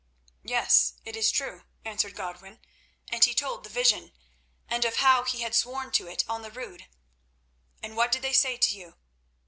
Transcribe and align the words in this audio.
"Yes, 0.41 0.95
it 1.05 1.15
is 1.15 1.29
true," 1.29 1.65
answered 1.85 2.15
Godwin, 2.15 2.59
and 3.09 3.23
he 3.23 3.35
told 3.35 3.63
the 3.63 3.69
vision, 3.69 4.13
and 4.67 4.83
of 4.83 4.95
how 4.95 5.21
he 5.23 5.41
had 5.41 5.53
sworn 5.53 5.91
to 5.91 6.07
it 6.07 6.23
on 6.27 6.41
the 6.41 6.49
Rood. 6.49 6.87
"And 7.83 7.95
what 7.95 8.11
did 8.11 8.23
they 8.23 8.33
say 8.33 8.57
to 8.57 8.75
you?" 8.75 8.95